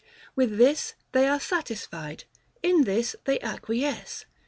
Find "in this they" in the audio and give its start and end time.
2.63-3.39